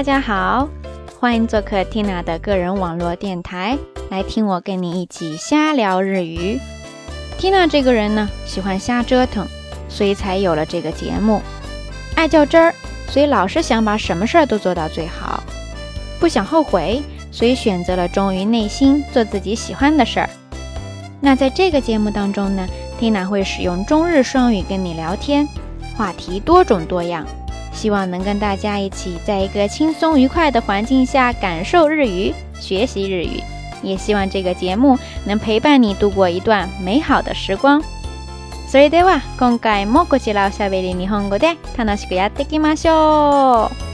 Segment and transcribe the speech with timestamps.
[0.00, 0.66] 大家好，
[1.20, 3.76] 欢迎做客 Tina 的个人网络电台，
[4.10, 6.58] 来听我跟你一起瞎聊日语。
[7.38, 9.46] Tina 这个人呢，喜欢瞎折腾，
[9.90, 11.42] 所以才有了这个节目；
[12.16, 12.74] 爱较真儿，
[13.10, 15.42] 所以老是想把什么事儿都做到最好；
[16.18, 20.30] 不想后悔，所以选择了忠于内心，做自己喜欢的事儿。
[21.20, 22.66] 那在这个节目当中呢
[22.98, 25.46] ，Tina 会使用中日双语跟你聊天，
[25.94, 27.26] 话题多种多样。
[27.72, 33.40] 希望能跟大家一起，在一个轻松愉快的环境下感受日语、学习日语，
[33.82, 37.82] 也希望这个节目能陪伴你度过一段美好的时光。
[38.68, 43.89] それでは、今回もこちらをしゃべる日本語で楽しくやっていきましょう。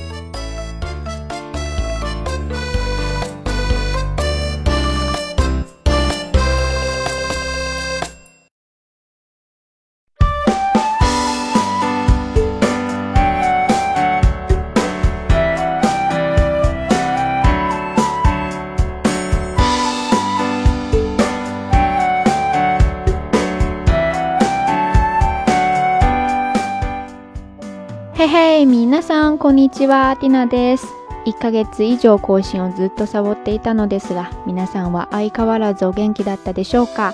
[29.39, 30.17] こんにちは。
[30.19, 30.87] ティナです。
[31.27, 37.12] 1ヶ月以上更新をずっとサボっていたのですが、皆さんは相変わらずお元気だったでしょうか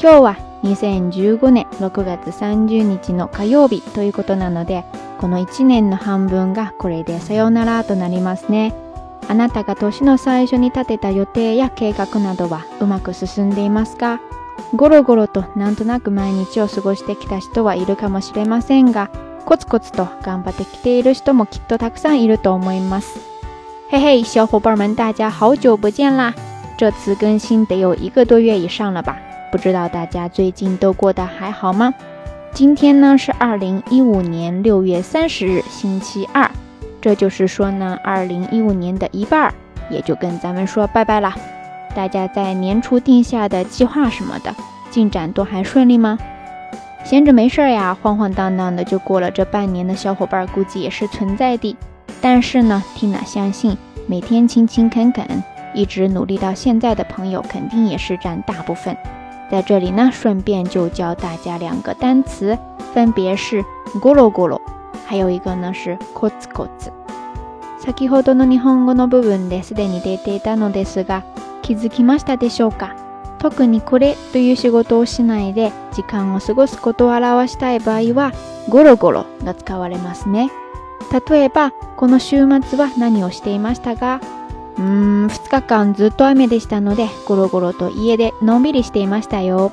[0.00, 4.84] 今日は2015年6月30日の火曜日ということなので、
[5.18, 8.74] この1年の半分がこれでさようならとなりますね。
[9.28, 14.22] あなたが年の最初に立てた予定や計画などはうまく進んでいますか
[14.74, 19.10] ゴロゴロとなんとなく毎日を過ごしてきた人はいるかもしれませんが、
[19.48, 23.18] コツコツと頑張ってきている人もきっとたくさんいると思います。
[23.90, 26.34] 嘿嘿，小伙伴们，大家好久不见啦！
[26.76, 29.16] 这次更新得有一个多月以上了吧？
[29.50, 31.94] 不知道大家最近都过得还好吗？
[32.52, 36.50] 今天呢是二零一五年六月三十日，星期二，
[37.00, 39.54] 这就是说呢，二零一五年的一半
[39.88, 41.32] 也就跟咱们说拜拜了。
[41.94, 44.54] 大家在年初定下的计划什么的，
[44.90, 46.18] 进展都还顺利吗？
[47.04, 51.76] 闲着没事儿呀，晃晃荡荡的就过了这半年的小伙伴，估计也是存在的。
[52.20, 53.76] 但是呢，听娜相信，
[54.06, 55.24] 每天勤勤恳恳，
[55.72, 58.96] 一直努力到现在的朋友，肯定也是占大部分。
[59.50, 62.58] 在这里呢，顺便就教大家两个单词，
[62.92, 63.62] 分别是
[64.00, 64.60] 咕噜咕噜，
[65.06, 66.90] 还有一个呢是コツコツ。
[67.78, 71.22] 先ほどの日本語の部分ですでに出ていたのですが、
[71.62, 73.07] 気づきましたでしょうか？
[73.38, 78.32] 特にこれという仕事をしないで時間を過ごすことを表したい場合は
[78.68, 80.50] ゴロゴロが使われますね
[81.30, 84.20] 例えばこの週末は何をしていましたが
[84.76, 89.72] うーん2日間ずっと雨でしたのでゴロゴロと家でのんびりしていましたよ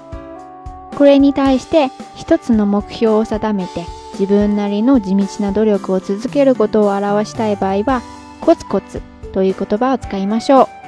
[0.96, 8.02] これに対して一つの目標を定めて自分なりの地道な努力を続けることを表したい場合は
[8.40, 9.02] コツコツ
[9.34, 10.85] という言葉を使いましょう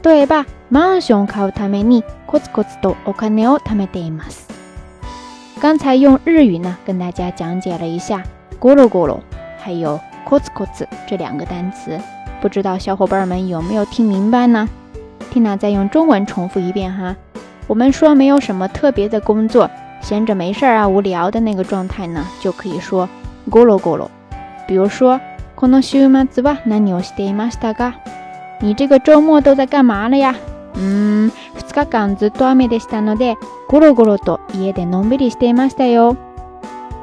[0.00, 4.48] 例えばマンション買うためにコツコツとお金を貯めています。
[5.60, 8.22] 刚才用日语呢跟大家讲解了一下
[8.58, 9.20] “ゴロゴロ”
[9.62, 11.98] 还有“コツコツ”这两个单词，
[12.40, 14.66] 不知道小伙伴们有没有听明白呢？
[15.30, 17.14] 听娜再用中文重复一遍哈。
[17.66, 19.70] 我们说没有什么特别的工作，
[20.00, 23.06] 闲着没事儿啊，无聊的那个状态呢，就可以说
[23.50, 24.08] “ゴロゴロ”。
[24.66, 25.20] 比如说
[25.54, 28.01] この週末は何をしていましたか。
[28.62, 30.36] 你这个周末都在干嘛了呀
[30.74, 33.34] うん、2日間ずっと雨でしたので、
[33.68, 36.16] ゴロゴロと家でのんびりしていましたよ。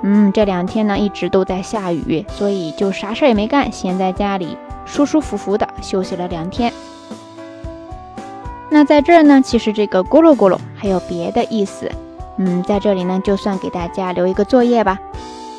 [0.01, 6.73] 嗯，这两天呢一直都在下雨，所以就啥事也没干，闲在家里舒舒服服的休息了两天。
[8.71, 11.91] 那在这儿呢，其实这个“咕噜咕噜”还有别的意思。
[12.37, 14.97] 嗯，在这里呢，就算给大家留一个作业吧。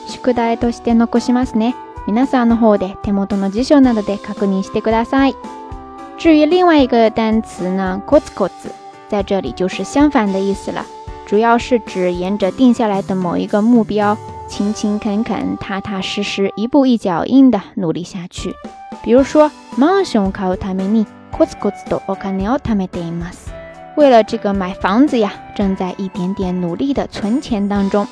[0.07, 1.75] 宿題として残しますね。
[2.07, 5.60] 皆さんの方で手元の辞書などで確認してください。
[6.21, 8.51] 至于另外一个单词呢，koskos，
[9.09, 10.85] 在这里就是相反的意思了，
[11.25, 18.55] 主要是指沿着定下来的某一个目标，勤勤恳恳、踏踏实实、一步一脚印的努力下去。
[19.03, 21.73] 比如说，マンション買うために koskos
[22.05, 22.43] o t a m
[22.83, 23.51] e d て m a s
[23.97, 28.07] 为了这个买房子呀，正在一点点努力的存钱当中。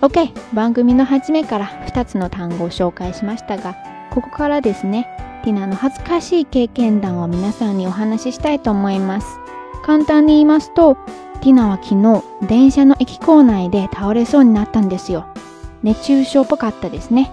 [0.00, 3.74] OK，バンのはめから二つの単語を紹介しましたが、
[4.10, 5.19] ここからですね。
[5.40, 9.38] ティナの恥ずかしい経験談を皆さんにお話ししたいと思います。
[9.84, 10.94] 簡単に言いますと、
[11.40, 15.24] ティナは昨日、電車の駅構内で倒れそうになったんですよ。
[15.82, 17.30] 熱中症っぽかったですね。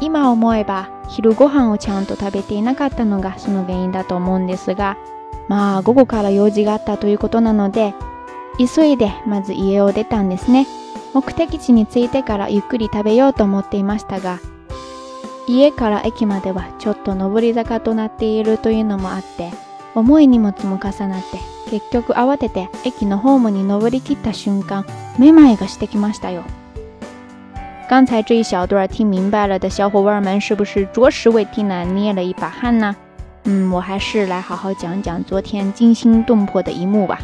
[0.00, 4.96] 今思えば、昼ご飯をちゃんと食べていなかったのがその原因だと思うんですが、
[5.48, 7.94] まあ午後から用事があったということなので、
[8.74, 10.66] 急いでまず家を出たんですね。
[11.14, 14.40] 目的地に着いてからゆっくり食べようと思っていましたが、
[15.48, 19.52] 家から駅まではちょっと上り坂となっているというのもあって、
[19.94, 21.38] 重い荷物も重なって、
[21.70, 24.84] 結局慌てて駅の方まで登りきった瞬間、
[25.18, 26.42] 目まいがしてきましたよ。
[27.88, 32.96] 刚才这一小段听明白了的小伙伴们，是不是着实为蒂娜捏了一把汗呢？
[33.44, 37.20] 嗯，我还是来好好讲讲昨天惊心动魄的一幕吧。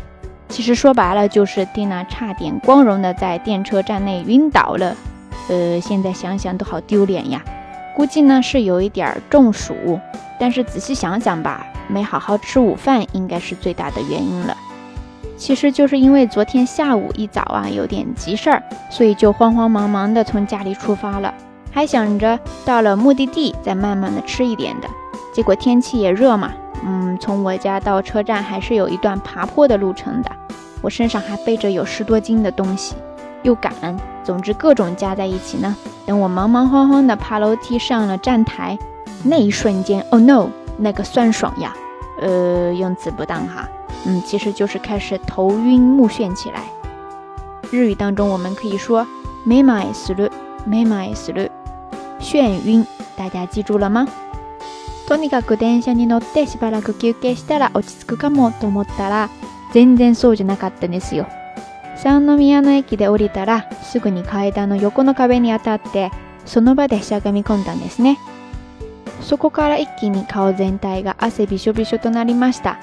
[0.49, 4.97] 其实说白了，就是蒂娜差点光荣的在电车站内晕倒了。
[5.49, 7.43] 呃，现在想想都好丢脸呀。
[7.95, 9.99] 估计呢是有一点中暑，
[10.39, 14.57] 但是仔细想想吧，没好好吃午饭应该是最大的原因了。
[15.37, 21.35] 其实就是因为昨天下午一早啊有点急事儿，所以就慌慌忙忙的从家里出发了，
[21.71, 24.89] 还想着到了目的地再慢慢的吃一点的。
[25.35, 26.53] 结果天气也热嘛，
[26.87, 30.31] 嗯，从我家到车站还是有一段爬坡的路程的，
[30.81, 32.95] 我身上还背着有十多斤的东西。
[33.43, 33.73] 又赶，
[34.25, 35.75] 总之各种加在一起呢。
[36.07, 38.79] 等我忙忙慌慌的爬楼梯上了站台，
[39.25, 40.49] 那一瞬间，Oh no，
[40.79, 41.73] 那个酸爽呀？
[42.21, 43.69] 呃，用词不当哈。
[44.07, 46.63] 嗯，其实就是开始头晕目眩起来。
[47.71, 49.07] 日语当中我们可以说
[49.47, 50.31] “めまいする、
[50.69, 51.51] めまいする”，
[52.21, 52.85] 眩晕，
[53.17, 54.07] 大家记住了吗？
[55.09, 59.29] とにかく電車に乗ってしばらく休憩したら落ち着くかもと思ったら、
[59.73, 61.27] 全然そうじゃなかったんですよ。
[62.03, 66.11] 三宮の駅で降りたらすぐに階段の横の壁に当たって
[66.45, 68.19] その場でしゃがみ込んだんですね
[69.21, 72.77] そこから一気に顔全体が汗びしょびしょとなりました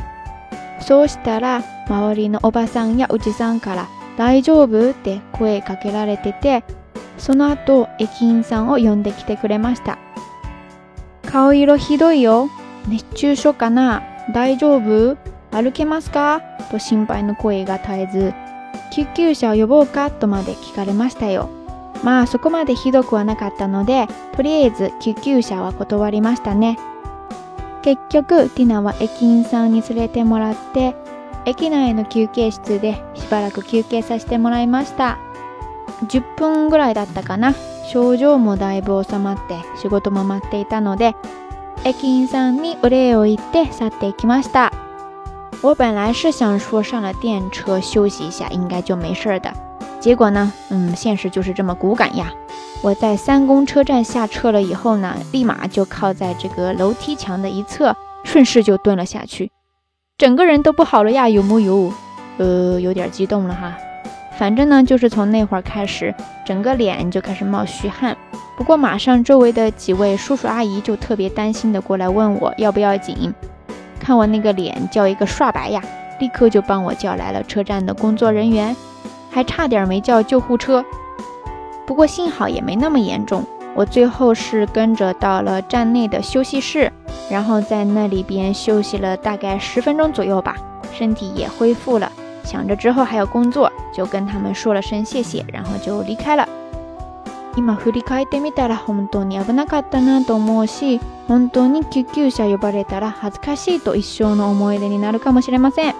[0.81, 6.63] そうしたら周りのおばさんやおじさんから「大丈夫?」って声かけられてて
[7.17, 9.97] その後駅員さんを呼んできてくれました
[11.29, 12.49] 「顔色ひどいよ
[12.87, 14.01] 熱中症かな
[14.33, 15.17] 大丈夫
[15.51, 18.33] 歩けますか?」と心配の声が絶えず
[18.91, 21.49] 救急車を呼ぼうかとまで聞かれましたよ。
[22.03, 26.79] まあそこまでひどくはなかったので、とりあえず救急車は断りましたね。
[27.81, 30.95] 結局、ティナは駅員さんに連れてもらって、
[31.45, 35.17] 駅内の休憩室でしばらく休憩させてもらいました。
[36.07, 37.53] 10分ぐらいだったかな。
[37.91, 41.15] 症状もだいぶ収まって仕事も待っていたので、
[41.85, 44.71] 駅員さんにお礼を言って去っていきました。
[45.61, 49.51] 我本来是想说上了电车休息一下，应该就没事儿的。
[49.99, 52.31] 结果呢，嗯，现实就是这么骨感呀。
[52.81, 59.51] 我在三公车站下车了以后呢，立马就靠在这个楼梯墙的一侧，顺势就蹲了下去，
[60.17, 61.91] 整个人都不好了呀，有木有？
[62.37, 63.77] 呃，有点激动了哈。
[64.37, 66.15] 反正呢，就是从那会儿开始，
[66.45, 68.15] 整个脸就开始冒虚汗。
[68.55, 73.33] 不过马上周围的几位叔叔阿姨就特别担心的过来问我要不要紧。
[73.99, 75.79] 看我那个脸，叫一个刷白呀！
[76.19, 78.75] 立刻就帮我叫来了车站的工作人员，
[79.29, 80.83] 还差点没叫救护车。
[81.85, 83.43] 不过幸好也没那么严重，
[83.75, 86.91] 我最后是跟着到了站内的休息室，
[87.29, 90.55] 然后在那里边休息了大概十分钟左右吧，
[90.91, 92.11] 身体也恢复了。
[92.43, 96.47] 想着之后还有工作，就跟他们说了声谢谢，然后就离开了。
[97.59, 105.95] 今振り返ってみたら本当に危なかったなと思うし本当に救急車呼ばれたら恥ずかしいと一生の思い出になるかもしれません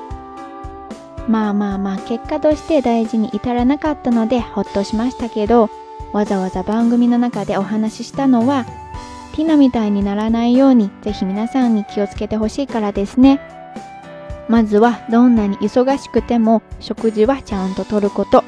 [1.28, 5.70] まあまあまあ結果として大事に至らなかったのでほっとしましたけど
[6.14, 8.64] わざわざ番組の中でお話ししたのは
[9.36, 13.42] ティナみたいにならないようにぜひ皆さんに気をつけてほしいからですね
[14.48, 18.46] まずはどんなに忙しくても食事はちゃんととること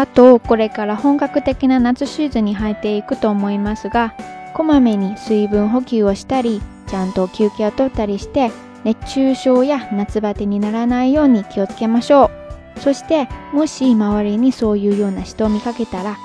[0.00, 4.14] あとこれから本格的な夏シーズンに入っていくと思いますが
[4.54, 8.52] こまめに水分補給をしたりちゃんと休憩を取ったりして
[8.84, 12.30] 熱中症や夏バテにならないように気をつけましょ
[12.76, 16.16] うそしてもし周りにそういうような人を見かけたら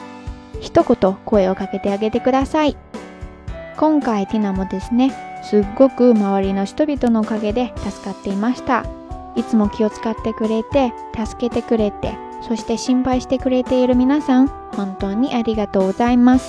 [0.62, 2.78] 一言声をかけてあげてください
[3.76, 8.86] 今回ティナもですねすっごく周りの人々のおかげで助かっていました
[9.36, 10.94] いつも気を使ってくれて
[11.26, 12.14] 助けてくれて
[12.48, 16.44] そして心配してくれている皆さん、本当にありがとうございます。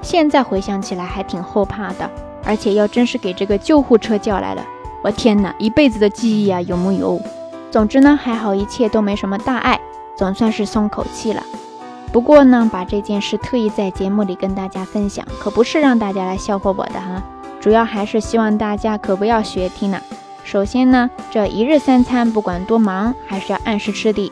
[0.00, 2.10] 现在回想起来还挺后怕的，
[2.42, 4.64] 而且要真是给这个救护车叫来了，
[5.02, 7.20] 我天哪，一辈子的记忆啊，有木有？
[7.70, 9.78] 总之呢，还好一切都没什么大碍，
[10.16, 11.42] 总算是松口气了。
[12.10, 17.22] 不过呢，把这件事特意在节目里跟大家分享，可不是让大家来笑话我的哈，
[17.60, 19.68] 主要还是希望大家可不要学。
[19.68, 20.00] 听了。
[20.44, 24.30] 首先呢，这一日三餐不管多忙，还是要按时吃的。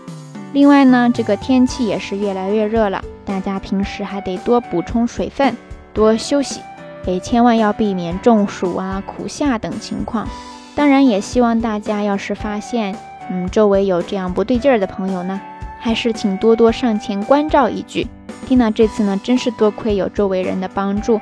[0.53, 5.57] 另外呢，这个天气也是越来越热了，大家平时还得多补充水分，
[5.95, 6.61] 多休息，
[7.07, 10.29] 也千万要避免中暑啊、苦夏等情况。
[10.77, 12.95] 当然，也希望大家要是发现，
[13.31, 15.41] 嗯，周围有这样不对劲儿的朋友呢，
[15.81, 18.07] 还是请多多上前关照一句。
[18.47, 21.19] 缇娜这次呢，真是多亏有周围人的帮助。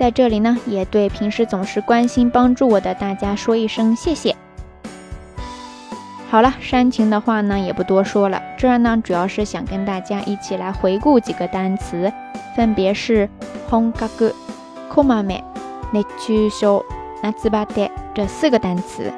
[0.00, 4.34] 在这里呢，也对平时总是关心帮助我的大家说一声谢谢。
[6.30, 8.40] 好了，煽情的话呢也不多说了。
[8.56, 12.10] 这儿呢，主要是想跟大家一起来回顾几个单词，
[12.56, 13.28] 分别是
[13.68, 14.32] honkaku、
[14.90, 15.20] komei、
[15.92, 16.82] n e c h u s o
[17.22, 19.12] n a s u b a d e 这四个单词。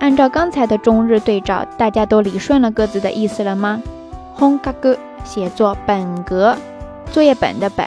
[0.00, 3.80] 按照刚才的中日对照，大家都理顺了各自的意思了吗
[4.36, 6.56] ？honkaku 写作本格，
[7.12, 7.86] 作业本的本，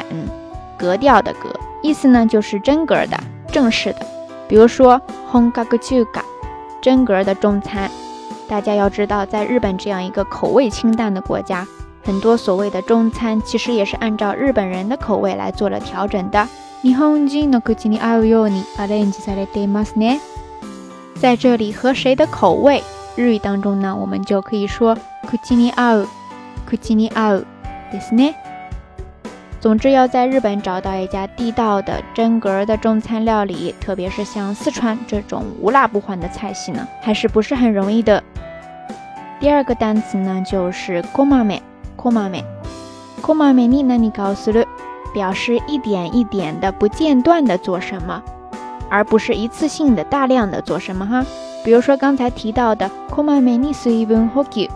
[0.77, 1.60] 格调的格。
[1.81, 3.17] 意思呢，就是真格的、
[3.51, 4.05] 正式的。
[4.48, 6.21] 比如说，hon ga g c ju ga，
[6.81, 7.89] 真格的中餐。
[8.48, 11.65] 大家要知道，在日本这样一个口味清淡的国家，
[12.03, 16.48] 很多所谓的中餐其实也是按照日本人的口味来做了调整的。
[16.83, 20.19] Nihonjin no kujini auyo ni a r n s a d e m a s n
[21.15, 22.81] 在这里和谁的口味？
[23.15, 24.98] 日语当中呢，我们就可以说
[25.29, 26.07] kujini a o
[26.65, 27.33] k u i n i a
[27.91, 28.48] ですね。
[29.61, 38.23] 总之，要在日本找到一家地道的真格的中餐料理，特别是像四川这种无辣不欢的菜系呢，还是不是很容易的？
[39.37, 42.45] 第二个单词呢，就是 m m m a a m 美，n マ美，
[43.21, 44.63] コマ美，你那你告诉了，
[45.13, 48.23] 表示一点一点的、不间断的做什么，
[48.89, 51.25] 而不是一次性的、大量的做什么哈。
[51.65, 54.69] 比如说刚才提到的コ u 美にスイブン喝水，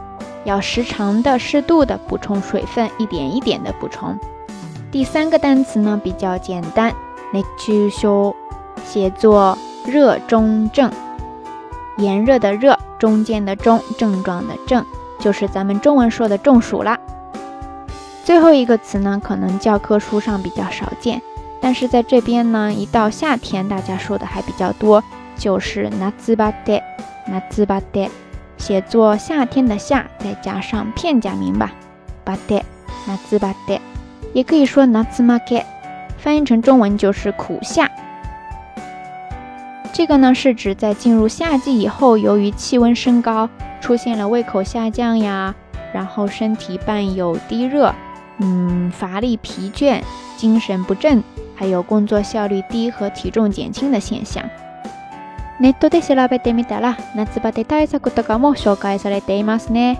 [0.43, 4.19] 要时常的、适度的补充水分，一点一点的补充。
[4.93, 6.93] 第三个单词呢比较简单
[7.33, 8.35] n e c u s h o
[8.85, 9.57] 写作
[9.88, 10.91] 热中症，
[11.97, 14.85] 炎热的热，中间的中，症状的症，
[15.19, 17.00] 就是咱们中文说的中暑啦。
[18.23, 21.23] 最后一个词呢，可能教科书上比较少见，
[21.59, 25.03] 但是在这边呢，一到夏天大家说的还比较多，
[25.35, 26.81] 就是 n a z b a d e
[27.25, 28.09] n a z b a e
[28.59, 31.73] 写作夏天的夏，再加上片假名吧
[32.23, 32.63] b a d e
[33.07, 33.81] n a z b a e
[34.33, 35.63] 也可以说ナツマ t
[36.17, 37.89] 翻译成中文就是苦夏。
[39.93, 43.47] 这个呢是指在进入夏季以后，由于气温升高，
[43.79, 45.53] 出现了胃口下降呀，
[45.93, 47.93] 然后身体伴有低热，
[48.39, 50.01] 嗯，乏力疲倦、
[50.35, 51.23] 精神不振，
[51.55, 54.43] 还有工作效率低和体重减轻的现象。
[55.61, 59.99] ネットで調べてみたら、ナツバで大切なことかも紹介されていますね。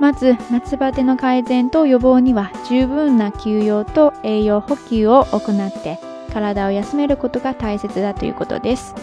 [0.00, 5.98] まず夏バテの改善と予防には十分な休養と栄養補給を行って
[6.32, 8.94] 体を休めることが大切だということです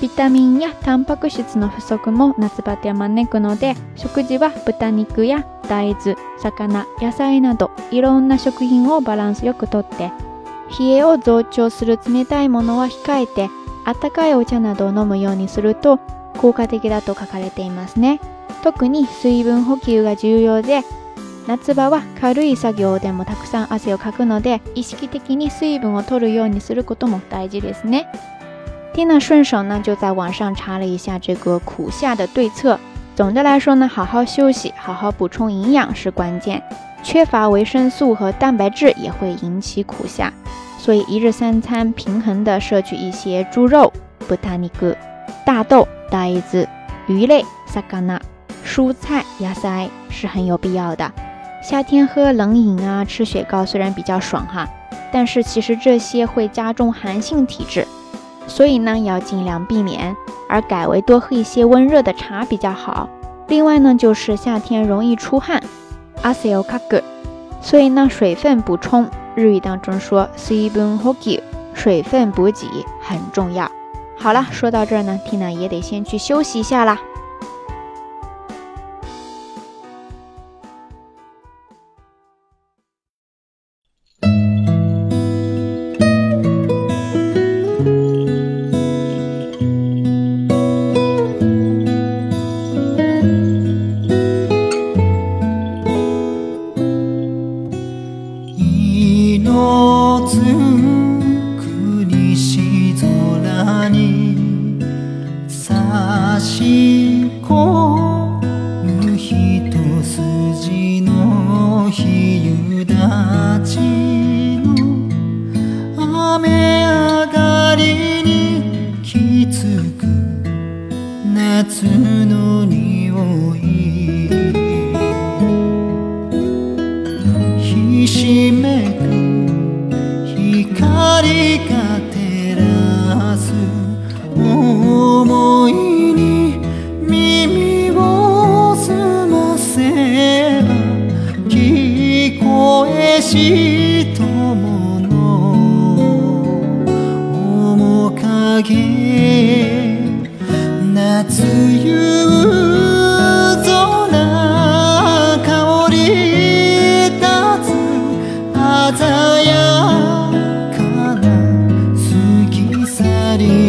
[0.00, 10.10] ビタミンやタンパク質の不足も夏バテを招くので食事は豚肉や大豆魚野菜などいろんな食品をバランスよくとって
[10.78, 13.48] 冷えを増長する冷たいものは控えて
[13.86, 15.98] 温かいお茶などを飲むようにすると
[16.38, 18.20] 効果的だと書かれていますね。
[18.62, 20.82] 特に水分補給が重要で、
[21.48, 28.06] 夏場は軽い作業でもたくさん汗をかくので、意識的に水分を取るようにすることも大事ですね。
[28.94, 32.78] Tina 顺手呢就在网上查了一下这个苦夏的对策。
[33.16, 36.62] 总的来说呢，好好休息、好好补充营养是关键。
[37.02, 40.32] 缺乏维生素和蛋白质也会引起苦夏，
[40.78, 43.92] 所以一日三餐平衡的摄取一些猪肉、
[44.28, 44.96] ブタニグ、
[45.44, 46.68] 大豆、大豆子、
[47.08, 48.22] 鱼类サガナ。
[48.64, 51.10] 蔬菜压菜是很有必要的。
[51.62, 54.66] 夏天喝冷饮啊，吃雪糕虽然比较爽哈，
[55.12, 57.86] 但是其实这些会加重寒性体质，
[58.46, 60.16] 所以呢要尽量避免，
[60.48, 63.08] 而改为多喝一些温热的茶比较好。
[63.48, 65.62] 另外呢，就是夏天容易出汗，
[66.22, 67.00] 阿塞欧卡格，
[67.60, 71.42] 所以呢水分补充，日语当中说水分補給，
[71.74, 72.66] 水分补给
[73.00, 73.70] 很重要。
[74.18, 76.98] 好了，说到这儿呢，缇娜也得先去休息一下啦。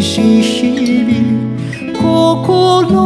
[0.03, 3.02] ししび心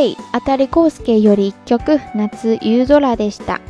[0.00, 3.60] い当たりス介より1曲夏夕空でした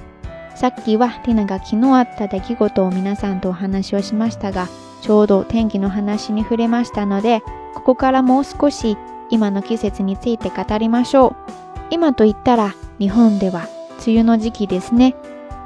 [0.54, 4.68] さっきはティナが昨日あった出来事を皆さんとお話をしましたが
[5.02, 7.42] ちょうど天気の話に触れましたので
[7.74, 8.96] ここからもう少し
[9.30, 11.34] 今の季節について語りましょう
[11.90, 13.68] 今といったら日本では
[14.06, 15.14] 梅雨の時期ですね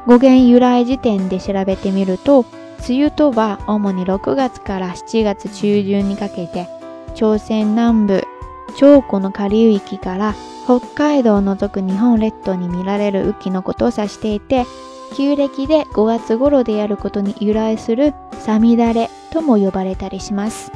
[0.06, 2.46] 語源由来時点で調べてみると
[2.88, 6.66] 梅雨とは主に6月から7月中旬にかけて
[7.14, 8.24] 朝鮮南部
[8.76, 14.66] 長古の下流域から北海道を除く日本列島に見られる雨季のことを指していて、
[15.16, 20.70] 旧暦で5月頃でやることに由来するサミダレとも呼ばれたりします。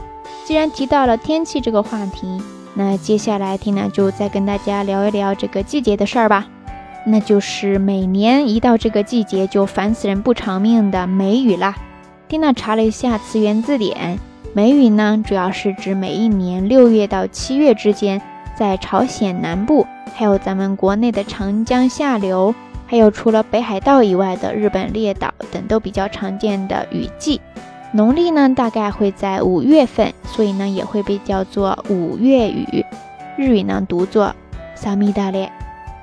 [0.46, 2.40] 既然提到了天气这个话题，
[2.74, 6.46] 那接下来缇は就再跟大家聊一聊这个季节的事儿吧。
[7.04, 11.74] 那就是每年一到这个季节就烦死人不偿命的梅雨啦。
[12.28, 14.18] 缇娜查了一下词源字典。
[14.54, 18.20] 梅雨呢，主要是指每一年六月到七月之间，
[18.54, 22.54] 在朝鲜南部，还有咱们国内的长江下流，
[22.86, 27.40] 还有除了北海道以外的日本列岛等，都比较常见的雨季。
[27.92, 32.84] 农历呢，大概会在五月份，所以呢，也会被叫做五月雨。
[33.38, 34.34] 日语呢，读作
[34.76, 35.48] “サミダレ”，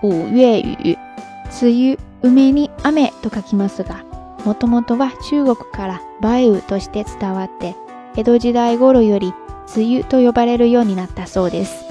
[0.02, 0.98] 五月雨。
[1.52, 1.92] 词语
[2.24, 4.04] “雨に雨と書きますが、
[4.44, 7.76] もともとは中国から梅雨として伝わって。”
[8.20, 9.34] 江戸時代頃より
[9.74, 11.86] 梅雨と呼ばれるようになったそうです。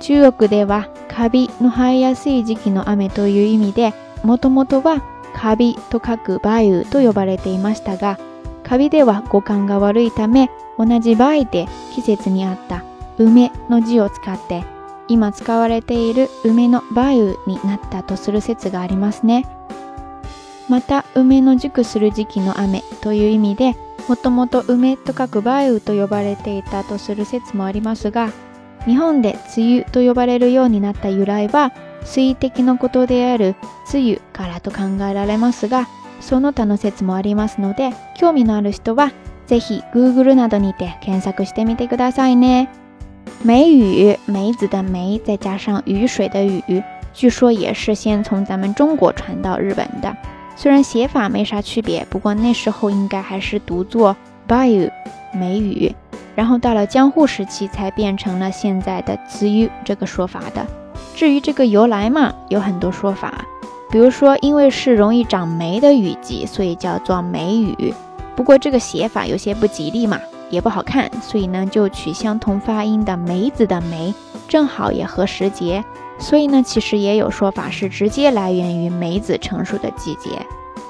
[0.00, 5.02] 中国ではカビの生えやすい時期の雨という意味で、もともとは
[5.34, 8.18] カビと書く梅雨と呼ばれていましたが、
[8.62, 12.82] カビでは五感が悪いため、同じ梅で季節に合った
[13.16, 14.64] 梅の字を使って、
[15.08, 19.46] 今使われている梅の梅雨になったとする説がありますね。
[20.68, 23.76] また、梅の熟する時期の雨という意味で、
[24.08, 28.30] もともと梅と書く梅雨と呼ばれていたとする説もありますが、
[28.84, 31.72] 日本で梅雨と呼ばれるようになった由来は、
[32.04, 33.54] 水滴のことである
[33.92, 35.88] 梅雨からと考えられますが、
[36.20, 39.10] その他の説もありますので、興味のある人は、
[39.46, 42.68] ぜひ Google などにて検索してみてくださいね。
[43.42, 46.82] 梅雨、梅子的梅再加上雨水的雨，
[47.14, 50.14] 据说也是先从咱们中国传到日本的。
[50.56, 54.90] 虽然写法没啥区别，不过那时候应该还是读作 Bayu
[55.34, 55.94] 梅雨，
[56.34, 60.64] 然后到了江户时期才变成了现在的梅 u 这个说法的。
[61.16, 63.44] 至于这个由来嘛，有很多说法，
[63.90, 67.92] 比如说因为是容易长霉的雨季，所以叫做梅雨。
[68.36, 70.18] 不过这个写法有些不吉利嘛，
[70.50, 74.12] 也不好看，所以呢就取相同发音的梅子的梅，
[74.48, 75.84] 正好也合时节。
[76.18, 80.30] 所以呢，其实也有说法是直接来源于梅子成熟的季节，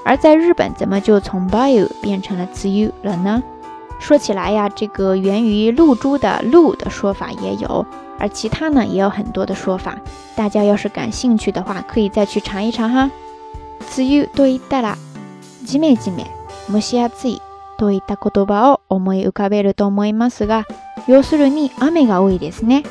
[0.03, 3.41] 而在日本怎么就从 bio 变成了滋雨了呢？
[3.99, 7.85] 说起来呀，这个源于露珠的露的说法也有，
[8.19, 9.95] 而其他呢也有很多的说法，
[10.35, 13.09] 大家要是感兴趣的话，可以再去尝一尝哈。
[13.89, 14.95] 滋雨多いたら、
[15.65, 16.25] じめじめ、
[16.69, 17.41] 蒸し暑い
[17.77, 20.65] といった言葉を思い浮かべると思いますが、
[21.07, 22.83] 要するに雨が多いですね。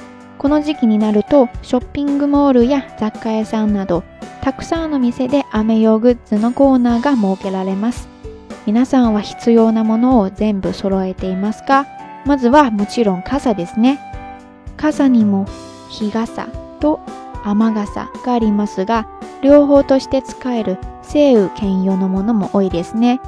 [0.44, 4.04] この時期になるとショッピングモールや雑貨屋さんなど
[4.42, 8.06] たくさんの店で雨用グッズのコーナーが設けられます
[8.66, 11.86] 皆さんは必要なものを全部揃えていますか
[12.26, 13.98] まずはもちろん傘ですね
[14.76, 15.46] 傘にも
[15.88, 16.46] 日傘
[16.78, 17.00] と
[17.42, 19.08] 雨傘がありますが
[19.42, 23.18] 両方として使える晴雨兼用のものも多いですね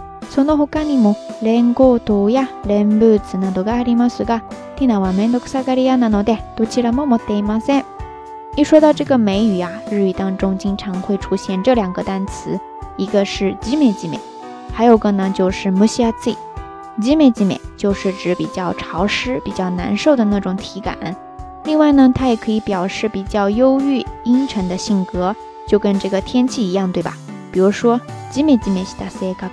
[8.59, 12.59] 一说到这个美语啊，日语当中经常会出现这两个单词，
[12.97, 14.19] 一个是“ジメジメ”，
[14.73, 16.35] 还有个呢就是“ムシヤツ”。
[17.01, 20.97] ジメジメ就是指比较潮湿、比较难受的那种体感。
[21.65, 25.37] 另外呢，它也可以表示比较忧郁、阴沉的性格，
[25.69, 27.15] 就跟这个天气一样，对吧？
[27.53, 28.01] 比如说
[28.33, 29.51] “ジメジメした世界が”。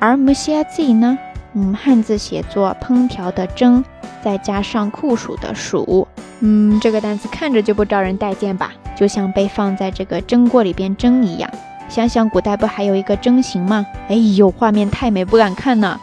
[0.00, 1.18] 而ムシヤ i 呢？
[1.54, 3.82] 嗯，汉字写作“烹调”的蒸，
[4.22, 6.06] 再加上“酷暑”的暑。
[6.40, 8.70] 嗯，这个单词看着就不招人待见吧？
[8.94, 11.50] 就像被放在这个蒸锅里边蒸一样。
[11.88, 13.84] 想想古代不还有一个蒸型吗？
[14.08, 15.98] 哎呦，画面太美不敢看呢。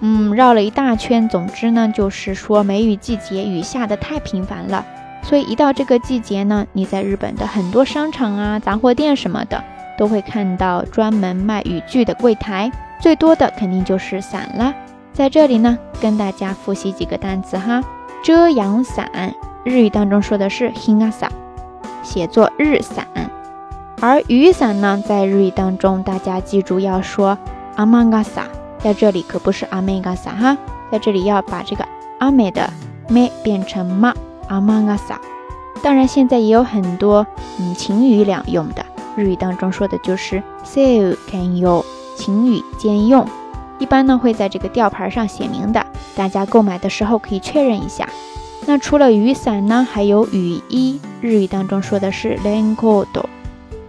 [0.00, 4.84] 嗯，绕了一大圈，总之呢，就是说梅雨季节雨下的太频繁了，
[5.24, 9.62] 所以一到这个季节呢，你在日本的很多商场啊、杂货店什么的，
[9.98, 12.70] 都会看到专门卖雨具的柜台。
[13.00, 14.74] 最多的肯定就是伞啦。
[15.12, 17.80] 在这里呢，跟大家复习几个单词哈。
[18.22, 19.34] 遮阳伞，
[19.64, 21.28] 日语当中说的是 hinasa，
[22.02, 23.06] 写作日伞。
[24.02, 27.36] 而雨伞呢，在日语当中，大家记住要说
[27.76, 28.44] amagasa，
[28.78, 30.58] 在这里可不是 m あ g a さ哈，
[30.92, 31.86] 在这里要把这个
[32.18, 32.68] ame 的
[33.08, 34.14] me 变成 ma
[34.50, 35.16] amagasa。
[35.82, 37.26] 当然，现在也有很多
[37.58, 38.84] 嗯晴雨两用的
[39.16, 41.82] 日语当中说的就是 seu kan you。
[42.20, 43.26] 晴雨兼用，
[43.78, 48.06] 一般呢会在这个吊牌上写明的，大家购买的时候可以确认一下。
[48.66, 53.26] 那除了雨伞呢，还有雨衣，日语当中说的是 i n c o a t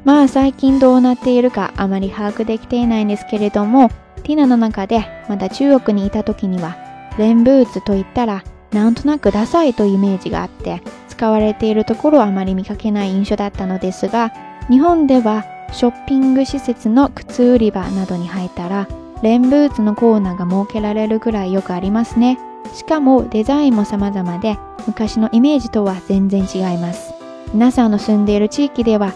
[0.07, 3.89] まあ最近どうなっているかあまり把握できていないんですけれども、
[4.23, 6.77] ティナの中でまだ中国にいた時には、
[7.17, 8.41] レンブーツといったら
[8.71, 14.31] なんとなくダサいというイメージがあって、使われているところをあまり見かけない印象だったのですが、
[14.69, 15.43] 日本では
[15.73, 18.87] ショッピング施設の靴売り場などに入ったら、
[19.23, 22.39] レンブーツのコーナーが設けられるぐらいよくありますね。
[22.73, 27.13] しかもデザインも様々で、昔のイメージとは全然違います。
[27.53, 29.11] 皆さんの住んでいる地域では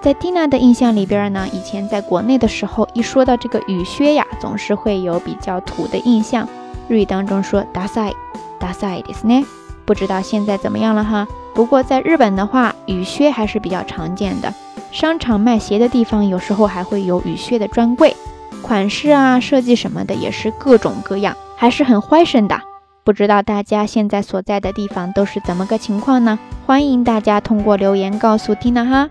[0.00, 6.48] 在蒂娜的印象里边呢，以前在国内的时候，一说到这个雨靴呀，总是会有比较土的印象。
[6.88, 8.12] 日语当中说“ダサい
[8.60, 9.44] ”，“ダサいですね”。
[9.84, 11.26] 不知道现在怎么样了哈。
[11.54, 14.52] 不过在日本的话，雨靴还是比较常见的。
[14.92, 18.16] 商场卖鞋的地方，有时候还会有雨靴的专柜，
[18.62, 22.67] 款式啊、设计什么的也是各种各样，还是很 fashion 的。
[23.08, 26.38] 不知道大家现在所在的地方都是怎么个情况呢？
[26.66, 29.08] 欢迎大家通过留言告诉 Tina 哈。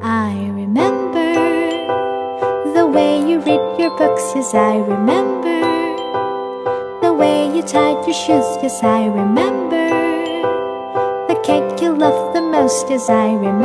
[0.04, 1.34] I remember
[2.76, 5.60] the way you read your books, yes, I remember.
[7.02, 9.80] The way you tied your shoes, yes, I remember.
[11.28, 13.59] The cake you loved the most, yes, I remember.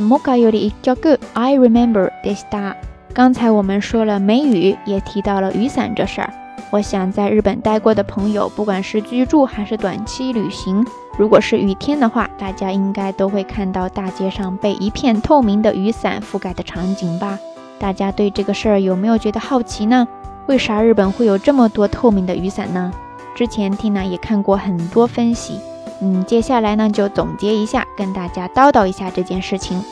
[0.00, 2.76] 摩卡油的一家狗，I remember this t a r
[3.12, 6.32] 刚才我们说了梅雨，也提到了雨伞这事儿。
[6.70, 10.84] 我想在日本待过的朋友，不管是居住还是短期旅行，
[11.18, 17.38] 如果是雨天的话，大家应该都会看到大街上被一片透明的雨伞覆盖的场景吧？
[17.78, 20.06] 大家对这个事儿有没有觉得好奇呢？
[20.46, 22.92] 为啥日本会有这么多透明的雨伞呢？
[23.36, 25.58] 之前 Tina 也看过很多分析。
[26.00, 29.82] 嗯，接下来呢就总结一下，跟大家叨叨一下这件事情。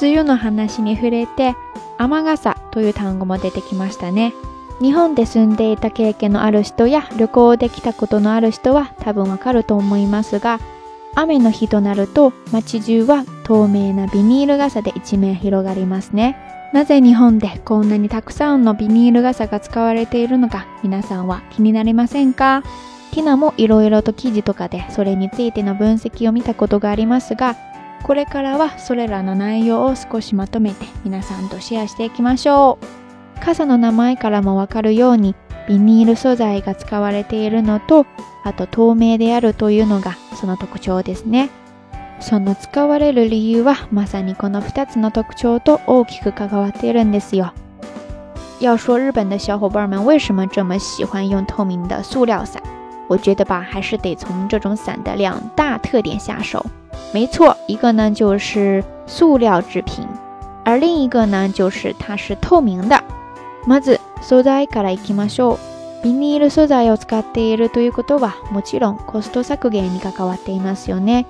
[0.00, 1.54] 梅雨の話に触れて、
[1.98, 4.32] 雨傘という単語も出てきましたね。
[4.80, 10.58] 日本で住んでいた経験のある人や旅行できたことのある人は多分わかると思いますが、
[11.14, 16.36] 雨の日となると街中は透明なビニール傘で一面広がりますね。
[16.72, 22.62] なぜ日本でこんなにたくさんのビニール傘が使われているのか皆さんは気になりませんか
[23.10, 27.56] ティナもいろいろと記事とかでそれについての分析を見たことがありますが
[28.04, 32.78] これからはそれらの内容を少しまとめて皆さんとシェアしていきましょ
[33.36, 35.34] う傘の名前からもわかるように
[35.68, 38.06] ビニール素材が使われているのと
[38.44, 41.50] あと透明であるというのがその特徴ですね
[42.20, 47.52] その使われる理由はまさにこの2つの特徴と大きく関わっているんですよ
[48.60, 52.62] 要说日本的小伙伴们为什么这么喜欢用透明的塑料伞
[53.10, 56.64] 我觉得吧，还是得从这种伞的两大特点下手。
[57.12, 60.06] 没错，一个呢就是塑料制品，
[60.64, 63.02] 而另一个呢就是它是透明的。
[63.66, 65.58] まず素材からいきましょう。
[66.04, 71.26] ビニール素材を使っているということはもちろんコスト削減に関わっていますよね。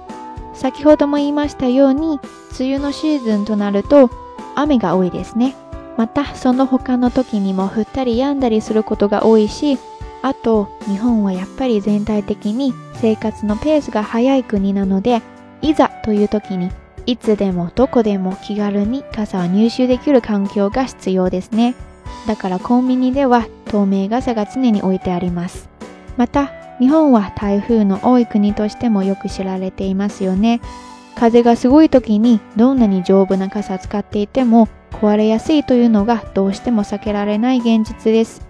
[0.52, 2.20] 先ほども言いましたように
[2.58, 4.10] 梅雨のシーズンとなると
[4.54, 5.54] 雨が多いですね。
[5.96, 9.78] またその他の時にも降ったり止んだりすることが多いし
[10.22, 15.22] あと日本はやっぱり全体的に生活のペースが速い国なので
[15.62, 16.70] いざという時に
[17.06, 21.74] いつでもどこでも気軽に傘を入手できる環境が必要ですね
[22.26, 25.70] だからコンビニでは透明傘が常に置いてあります
[26.18, 30.60] また日本は台風の多い国としてもよく知られていますよね
[31.14, 38.49] 風がすごい時にどんなに丈夫な傘使っていても壊れやすいというのがどうしても避けられない現実です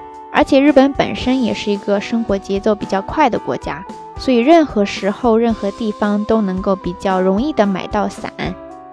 [0.31, 3.83] 而且日本本身也是一个生活节奏比较快的国家，
[4.17, 8.31] 所以任何时候、任何地方都能够比较容易的买到伞，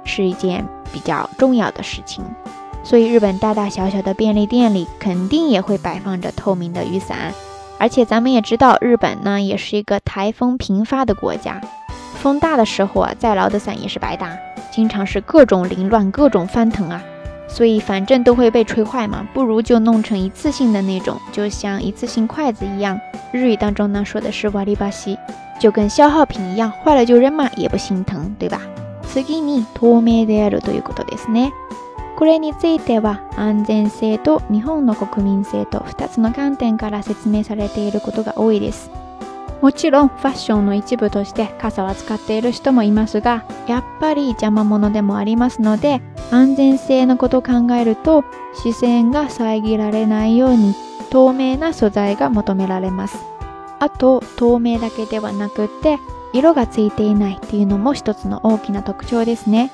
[0.04, 2.24] 是一件比较重要的事情。
[2.82, 7.32] 所以日本大大小小的便利店里肯定也会摆放着透明的雨伞。
[7.80, 11.60] 而且咱们也知道，日本呢也是一个台风频发的国家，
[12.14, 14.36] 风大的时候啊，再牢的伞也是白搭，
[14.72, 17.00] 经常是各种凌乱、各种翻腾啊。
[17.48, 23.00] 所以反正都会被吹坏嘛，不如就弄成一次性的那种，就像一次性筷子一样。
[23.32, 25.16] 日语当中呢说的是“瓦リバシ”，
[25.58, 28.60] 就跟消耗品一样，坏了就扔嘛，也不心疼，对吧？
[29.02, 31.50] 次に、透明であるということですね。
[32.16, 38.90] これについて、は安全性と日本の国民性と二つの観点から説明されていることが多いです。
[39.60, 48.24] もちろんファッションの一部として傘は使っている人もいますが、やっぱり邪魔者でもありますので、安全性のことを考えると、
[48.62, 50.74] 視線が遮られないように
[51.10, 53.18] 透明な素材が求められます。
[53.80, 55.98] あと、透明だけではなくって、
[56.32, 59.72] 色がついていないっていうのも一つの大きな特徴ですね。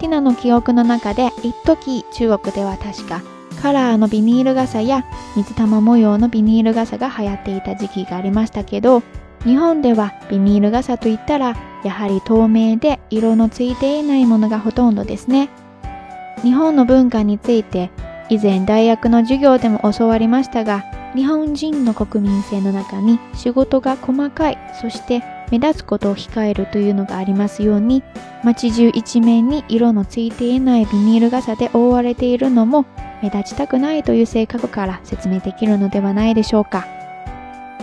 [0.00, 3.22] ティナの記憶の中で、一時中国では確か
[3.64, 9.02] カラーのビニール傘や水玉模様のビニール傘が流行っていた時期がありましたけど
[9.44, 15.48] 日本ではビニール傘といったらやはり透明で色のついていないものがほとんどですね
[16.42, 17.90] 日本の文化について
[18.28, 25.22] 以前大学の授業でも教わりましたが日本人の国民性の中に仕事が細かいそして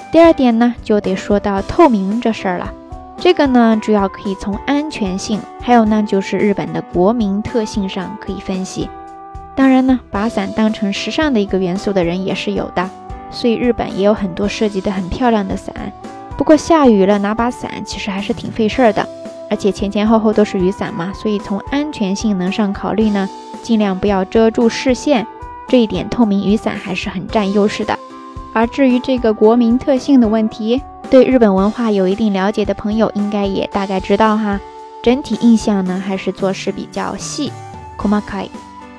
[0.08, 2.74] 第二点呢，就得说到透明这事儿了。
[3.18, 8.90] 这个呢，主要可以从安全性，还有呢，就是日本的国民特性上可以分析。
[9.56, 12.90] 当然呢，把伞当成时尚的一个元素的人也是有的，
[13.30, 15.74] 所以日本也有很多设计的很漂亮的伞。
[16.42, 19.08] 不过下雨了，拿把伞其实还是挺费事儿的，
[19.48, 23.30] 而且前前后后都是雨伞嘛，所以从安全性能上考虑呢，
[23.62, 25.28] 尽量不要遮住视线。
[25.68, 27.96] 这一点透明雨伞还是很占优势的。
[28.56, 34.60] 而至于这个国民特性的问题，对日本文化有一定了解的朋友应该也大概知道哈。
[35.04, 37.52] 整体印象呢，还是做事比较细
[38.00, 38.48] ，komakai，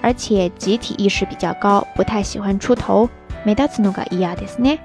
[0.01, 3.09] 而且集体意识比较高，不太喜欢出头。
[3.43, 4.79] 每到此，弄个一ですね。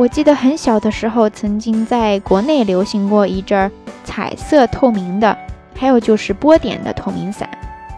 [0.00, 3.70] 我记得很小的时候，曾经在国内流行过一阵儿
[4.02, 5.36] 彩色透明的，
[5.76, 7.46] 还有就是波点的透明伞。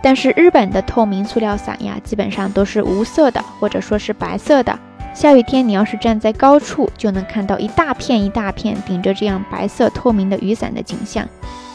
[0.02, 4.76] 但是日本的透明塑料伞呀，基本上都是无色的，或者说是白色的。
[5.14, 11.24] 下雨天，你要是站在高处，就能看到一大片一大片顶着这样白色透明的雨伞的景象。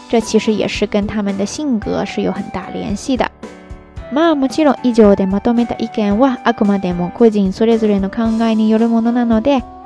[0.10, 3.26] 这其实也是跟他们的性格是有很大联系的。
[4.12, 9.64] まあもちろん以上でまとめた意見はあくまでも個人それぞれの考えによるものなので。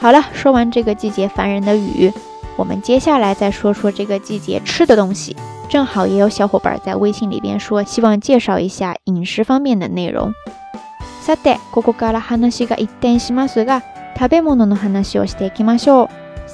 [0.00, 2.10] 好了，说完这个季节烦人的雨，
[2.56, 5.36] 我们接下来再说说这个季节吃的东西。
[5.68, 10.32] 正好也有小伙伴在微信里边说，希望介绍一下饮食方面的内容。
[11.22, 11.34] さ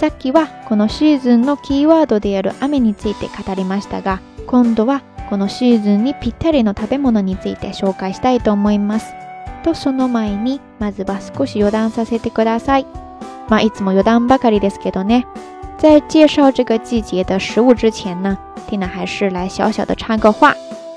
[0.01, 9.15] っきはこのシーズンのキーワードである雨について語りましたが、今度はこのシーズンにぴったりの食べ物について紹介したいと思います。
[9.63, 13.06] とその前に、まずは少し余談させてください。
[13.49, 15.27] まあいつも余談ばかりですけどね。
[15.79, 20.55] 在介绍这个季节的食物之前呢，ィナ还是来小小的插个话。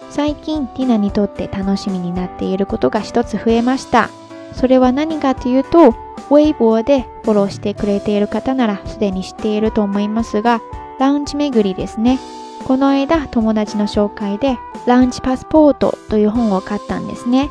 [0.09, 4.09] 最近ティナにとって楽しみになっていることが一つ増えました。
[4.53, 5.89] それは何かというと、
[6.31, 10.61] ウェイボーでフォローしてくれている方ならすでに知っていると思いますが、
[10.99, 12.19] ラウンジ巡りですね。
[12.65, 17.49] この間友達の紹介でラウンジパスポートという本を買ったんですね。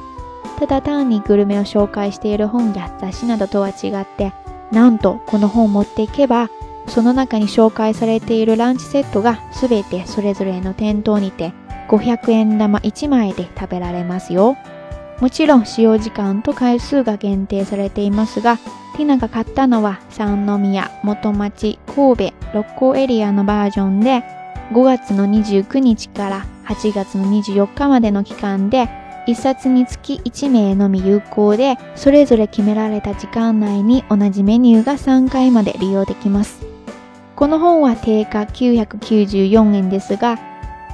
[0.58, 4.32] ただ単にグルメを紹介している本や雑誌などとは違って、
[4.72, 6.48] なんとこの本を持っていけば
[6.86, 11.52] その中に紹介されているランチセットが全てそれぞれの店頭にて
[11.88, 14.56] 500円玉1枚で食べられますよ。
[15.20, 18.58] もちろん使用時間と回数が限定されていますが、
[18.96, 24.22] ティナが買ったのは三宮、元町、神戸、六甲エリアのバージョンで、
[24.72, 28.88] 5月の29日から8月の24日までの期間で
[29.28, 36.64] 1冊につき1名のみ有効で、それぞれ決められた時間内に同じメニューが3回まで利用できます。
[37.36, 40.38] この本は定価994円ですが、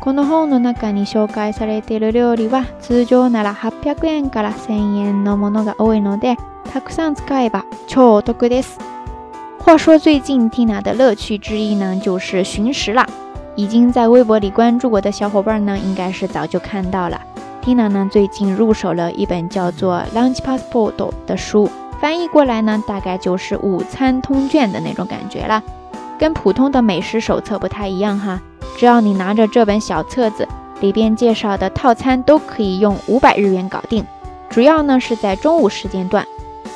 [0.01, 6.37] この本の中に紹介されている料理は通常なら800円から1000円のものが多いので、
[6.73, 8.81] たくさん使えば超お得です。
[9.61, 13.07] 话说最近 Tina 的乐趣之一呢，就是寻食啦。
[13.57, 17.21] 已经在微博里关注我的小伙伴呢，应该是早就看到了。
[17.65, 20.93] Tina 呢最近入手了一本叫做《Lunch Passport》
[21.27, 25.63] 的书，翻译过来呢大概就是“午餐通卷”的那种感觉啦，
[26.19, 28.39] 跟普通的美食手册不太一样哈。
[28.77, 30.47] 只要你拿着这本小册子，
[30.81, 34.05] 里边介绍的套餐都可以用五百日元搞定，
[34.51, 36.27] 主要呢是在中午时间段，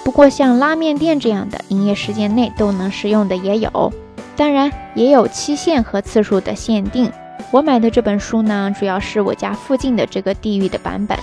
[0.04, 3.92] 不过像拉面店这样的营业时间内都能使用的也有，
[4.36, 7.12] 当然也有期限和次数的限定。
[7.50, 11.16] 我买的这本书呢，主要是我家附近的这个地域的版本。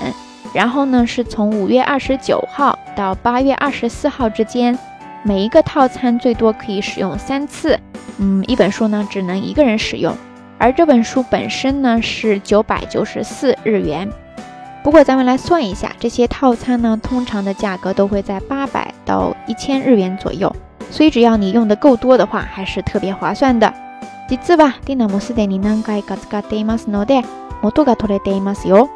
[0.54, 4.78] 然后呢，是从五月二十九号到八月二十四号之间，
[5.22, 7.78] 每一个套餐最多可以使用三次。
[8.18, 10.16] 嗯，一本书呢只能一个人使用。
[10.58, 14.10] 而这本书本身呢是九百九十四日元。
[14.84, 20.56] 不过咱们来算一下，这些套餐呢通常的价格都会在八百到一千日元左右，
[20.90, 23.72] 所以只要你用的够多的话，还是特别划算的。
[24.28, 27.22] 実はディナもすでに何回か使っていますので
[27.62, 28.90] 元が取れていますよ。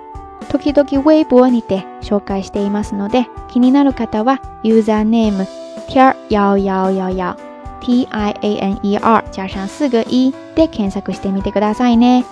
[0.49, 5.47] 時々ウェブをにて紹介していますので、気になる方はユーザーネーム
[5.87, 7.37] 天幺幺幺幺
[7.81, 12.25] TIANER 加上四个一で検索してみてくださいね。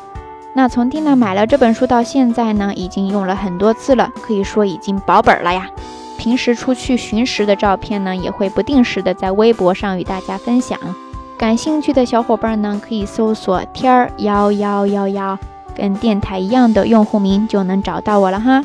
[0.56, 5.70] 那从蒂娜买了这本书到现在呢，已经用了很多次了，可以说已经保本了呀。
[6.20, 10.78] 平时出去寻食的照片呢，也会不定时的在微博上与大家分享。
[11.38, 15.38] 感兴趣的小伙伴呢，可以搜索“天儿幺幺幺幺”，
[15.76, 18.62] 跟电台一样的用户名就能找到我了哈。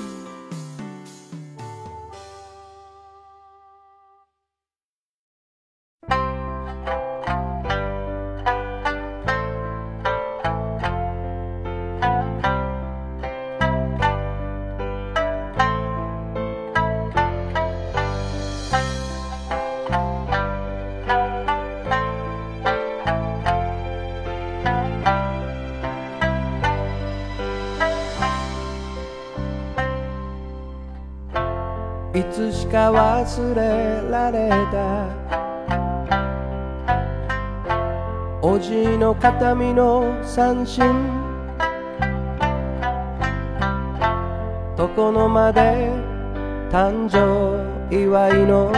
[33.34, 34.48] 忘れられ
[35.30, 35.38] た
[38.42, 40.84] おじいの形見の三振
[44.78, 45.88] 床の間で
[46.70, 47.16] 誕生
[47.94, 48.70] 祝いの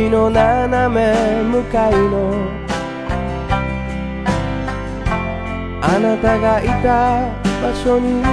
[0.02, 2.34] ビの斜め向かいの
[5.82, 7.28] あなたがいた
[7.62, 8.24] 場所に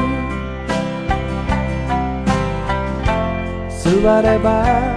[3.69, 4.95] 座れば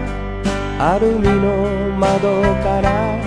[0.77, 3.17] アルミの窓から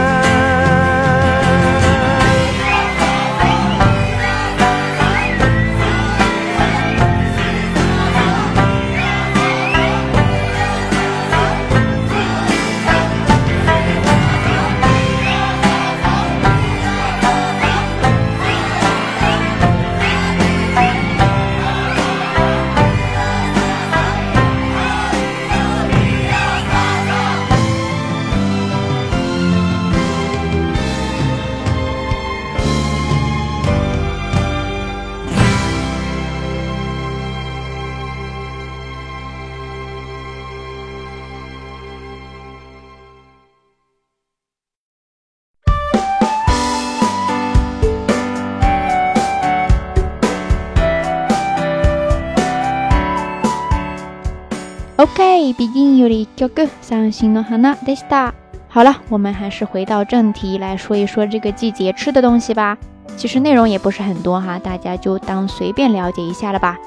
[55.02, 58.34] OK，b e g i n より一曲《三心の花》でした。
[58.70, 62.78] 好了，我们还是回到正题来说一说这个季节吃的东西吧。
[63.16, 66.78] 其实内容也不是很多哈，大家就当随便了解一下了吧。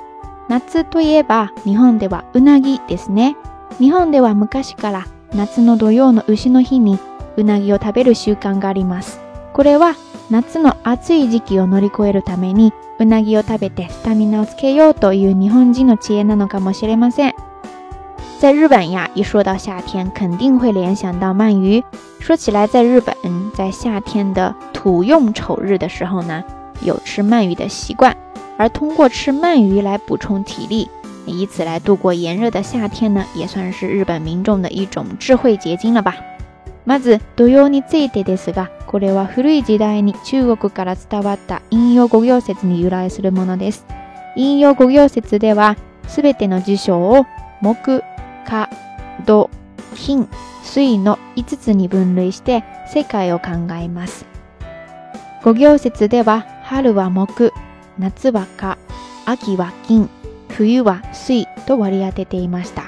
[0.68, 3.34] 夏といえば日本ではうなぎですね。
[3.78, 6.98] 日本では昔から夏の土曜の牛の日に
[7.38, 9.20] うなぎを食べる習慣があります。
[9.54, 9.96] これは
[10.28, 17.51] 夏の暑い時期を乗り越えるためにうなぎを食べてスタミナをつけようという日本人の知恵なのかもしれません。
[18.42, 21.84] 在日本呀，一说到夏天，肯定会联想到鳗鱼。
[22.18, 23.14] 说起来，在日本，
[23.54, 26.42] 在夏天的土用丑日的时候呢，
[26.80, 28.16] 有吃鳗鱼的习惯。
[28.56, 30.90] 而通过吃鳗鱼来补充体力，
[31.24, 36.16] 以此来度过炎热的夏天呢，也算是日本民众的一种智慧结晶了吧。
[36.84, 43.82] まず土用についてですが、これは古い時代に中国から伝わった陰陽五行説に由来するものです。
[44.34, 45.76] 陰陽五行説では、
[46.08, 47.24] すべての事象を
[47.60, 48.02] 木
[48.44, 48.68] 火、
[49.24, 49.50] 土、
[49.94, 50.28] 金、
[50.62, 54.26] 水の5つに分類して世界を考えます。
[55.42, 57.52] 五行説では春は木、
[57.98, 58.78] 夏は火、
[59.26, 60.08] 秋は金、
[60.48, 62.84] 冬は水と割り当てていました。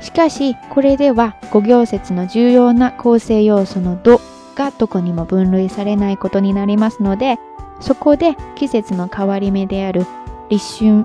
[0.00, 4.20] しかし、これでは五行説の重要な構成要素の土
[4.54, 7.38] がどこにも分類されないことになりますので、
[7.80, 10.06] そこで季節の変わり目である
[10.48, 11.04] 立春、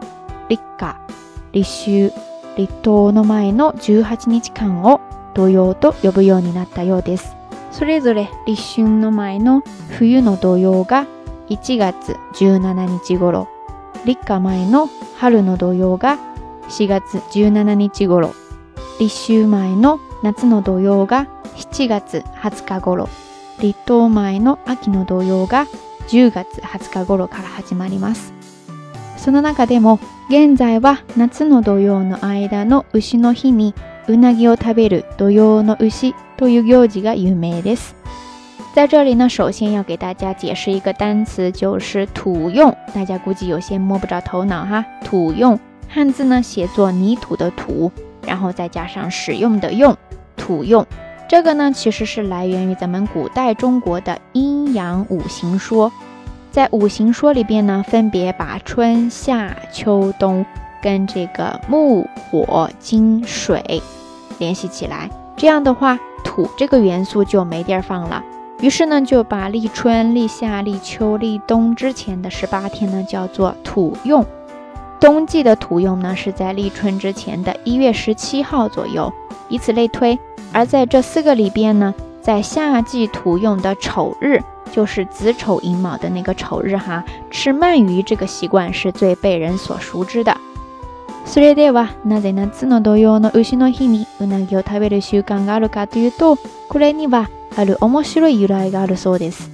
[0.50, 0.96] 立夏、
[1.52, 1.70] 立
[2.12, 5.00] 秋、立冬の前の18日間を
[5.34, 7.36] 土曜と呼ぶようになったようです。
[7.72, 9.64] それぞれ立春の前の
[9.98, 11.06] 冬の土曜が
[11.50, 13.48] 1月17日頃、
[14.06, 16.18] 立夏前の春の土曜が
[16.70, 18.34] 4月17日頃、
[19.00, 23.10] 立秋前の夏の土曜が7月20日頃、
[23.62, 25.68] 立冬前の秋の土曜が
[26.10, 28.41] 10月20日頃から始まります。
[29.22, 30.00] その中でも
[30.30, 33.76] 現在は夏の土用の間の牛の日に
[34.08, 37.94] うなぎを食べる土用の牛という行事が有名です。
[38.74, 42.76] 在这里呢，首先要给大家解释一个单词，就是土用。
[42.96, 44.84] 大家估计有些摸不着头脑哈。
[45.06, 47.92] 土用汉字呢写作泥土的土，
[48.26, 49.96] 然后再加上使用的用，
[50.36, 50.84] 土用。
[51.30, 55.92] 这个呢其实是来源于咱们古代中国的阴阳五行说。
[56.52, 60.46] 在五行说里边呢，分别把春夏秋冬
[60.82, 63.82] 跟这个木火金水
[64.38, 68.22] 联系起来，这样的话土这个元素就没地儿放了。
[68.60, 74.26] 于是呢，就把立春、立夏、立秋、立冬之前的十八天呢，叫做土用。
[75.00, 79.12] 冬季的土用呢，是在立春之前的一月十七号左右，
[79.48, 80.20] 以此类推。
[80.52, 84.42] 而在这四个里边呢，在夏季土用的丑日。
[84.72, 90.36] 就是子丑寅卯的那个丑日哈，吃鳗鱼这个习惯是最被人所熟知的。
[91.26, 96.38] それではなぜ夏の土用の丑の日にうなぎを食べる習慣があるかというと、
[96.70, 99.52] これにはある面白い由来があるそうです。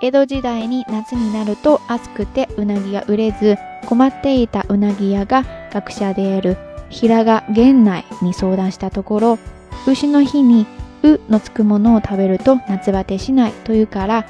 [0.00, 6.58] 江戸時代に夏になると暑くてうなぎが売れず困っていたうなぎ屋が学者である
[6.90, 9.38] 平賀源内に相談したところ
[9.86, 10.66] 牛の日に
[11.12, 14.26] うのつくものを食べると夏バテしないというから、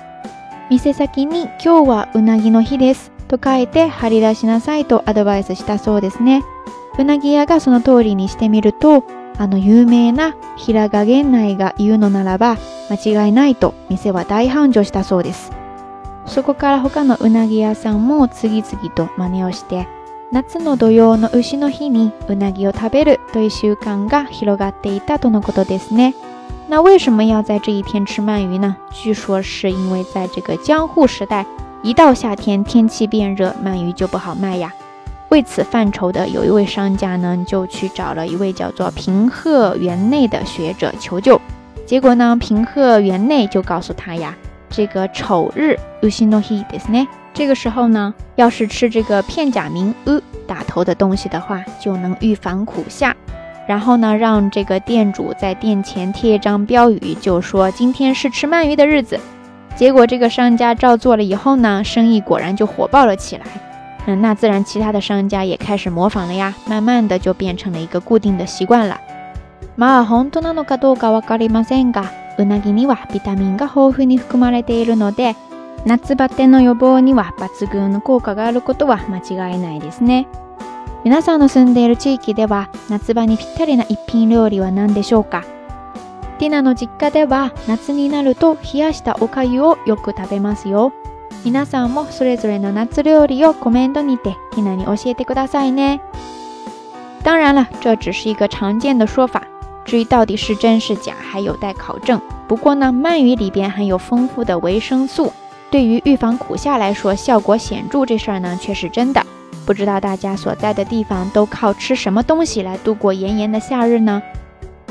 [0.71, 6.43] 店先に今日はうなぎの日ですと書いて貼り出しなさいとアドバイスしたそうですね。
[6.99, 9.05] うなぎ屋がその通りにしてみると、
[9.37, 12.57] あの有名な平賀源内が言うのならば
[12.89, 15.51] 間違いないと店は大繁盛したそうです。
[16.27, 19.87] そこから他のうなぎ屋さんも次々と真似をして、
[20.33, 26.15] 夏の土用の牛の日にうなぎを食べるという習慣が広がっていたとのことですね。
[26.67, 28.75] 那为什么要在这一天吃鳗鱼呢？
[28.91, 31.45] 据说是因为在这个江户时代，
[31.83, 34.73] 一到夏天天气变热，鳗鱼就不好卖呀。
[35.29, 41.39] 为此犯愁的有一位商家呢，就去找了一位叫做平贺园内的学者求救。
[41.85, 44.35] 结果呢，平贺园内就告诉他呀，
[44.71, 45.77] 这个丑日，
[47.35, 53.15] 这个时候呢，要是吃这个片假名 “u” 打头的东西的话，就能预防苦夏。
[53.67, 59.19] 然后呢，让这个店主在店前贴一张标语，就说今天是吃鳗鱼的日子。
[59.75, 63.45] 结果这个商家照做了以后呢，生意果然就火爆了起来。
[64.07, 69.01] 嗯，那自然其他的商家也开始模仿了呀，慢慢的就变成了一个固定的习惯了。
[69.77, 72.05] まあ本当なのかどうかわかりませんが、
[72.39, 75.35] うなぎにはビタミンが豊富に含まれているので、
[75.87, 80.27] 夏バテの予防には抜群の効果があることは間違いないですね。
[81.05, 85.45] 皆さんの住んでいる地域では夏場にぴったりな一品料理は何でしょうか
[86.39, 90.93] ティナの実家では夏になると冷やしたおかゆをよく食べますよ。
[91.45, 96.01] 皆さんもそれぞれの夏料理をコメントにてティナに教えてくださいね。
[97.23, 99.43] 当然了，这只是一个常见的说法，
[99.85, 102.19] 至于到底是真是假，还有待考证。
[102.49, 105.31] 不过呢，鳗鱼里边含有丰富的维生素，
[105.71, 109.23] 对于预防苦夏来说效果显著，这事儿呢却是真的。
[109.67, 114.23] 不知道大家所在的地方都靠吃什么东西来度过炎炎的夏日呢？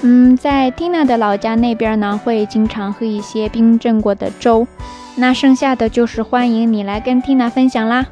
[0.02, 4.68] 嗯，在蒂娜的老家那边呢，会经常喝一些冰镇过的粥。
[5.16, 8.06] 那剩下的就是欢迎你来跟蒂娜分享啦。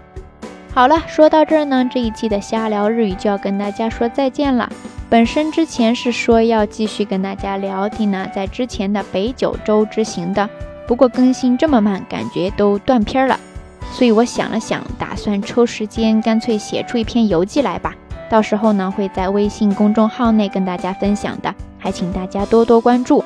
[0.73, 4.71] 好了，说到这儿呢，这一期的瞎聊日语就要跟大家说再见了。
[5.09, 10.47] 本身之前是说要继续跟大家聊蒂娜在之前的北九州之行的，
[10.87, 13.37] 不过更新这么慢，感觉都断片了。
[13.91, 17.93] 所以我想了想，打算抽时间干脆写出一篇游记来吧。
[18.29, 23.21] 到时候呢，会在微信公众号内跟大家分享的，还请大家多多关注。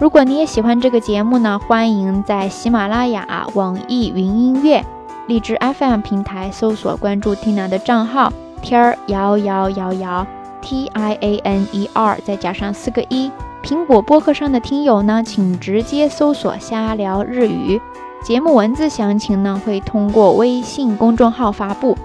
[0.00, 4.84] 如果你也喜欢这个节目呢，欢迎在喜马拉雅、网易云音乐、
[5.28, 10.26] 荔枝 FM 平台搜索关注 Tina 的账号天儿幺幺幺幺
[10.60, 13.30] T I A N E R，再加上四个一。
[13.62, 17.80] 苹果播客上的听友呢，请直接搜索“瞎聊日语”。
[18.22, 21.96] 节目文字详情呢会通过微信公众号发布，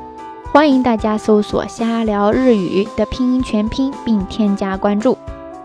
[0.51, 5.17] 欢迎大家搜索“瞎聊日语”的拼音全拼并添加关注。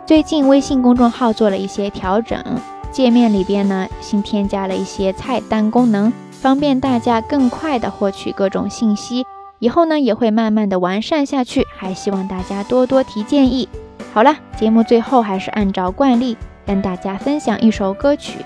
[0.07, 2.43] 最近微信公众号做了一些调整，
[2.91, 9.27] 界面里边呢新添加了一些菜单功能，方便大家更快的获取各种信息。
[9.61, 13.69] 以后呢也会慢慢的完善下去，还希望大家多多提建议。
[14.15, 16.37] 好了，节目最后还是按照惯例
[16.67, 18.39] 跟大家分享一首歌曲。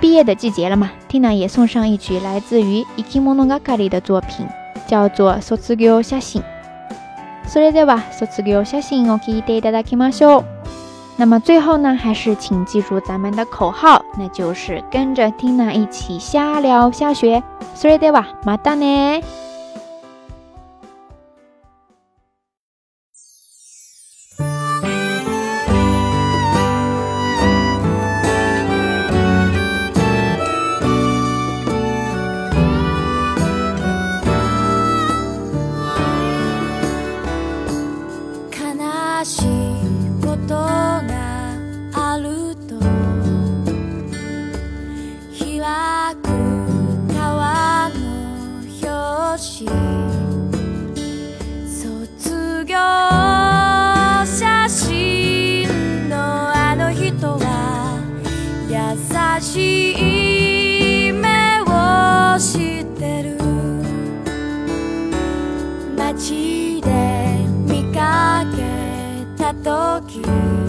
[0.00, 4.46] 毕业的季节了嘛，Tina 也送上一曲来自于 Ikimonogakari 的作品，
[4.86, 6.44] 叫做 Sotsugyo h a s h i n
[7.48, 10.44] 说来再话 s o t s u y o h a s i
[11.16, 17.42] 那么最后呢，还是请记住咱们的口号，那就是跟着 Tina 一起下了下雪。
[17.74, 18.74] 说来再话，马达
[59.40, 59.92] し
[61.08, 63.38] い目をしてる
[65.96, 70.59] 街で見かけた時